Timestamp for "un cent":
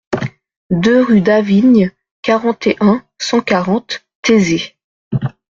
2.79-3.41